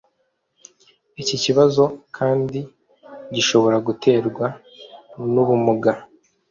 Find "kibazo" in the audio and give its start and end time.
1.43-1.83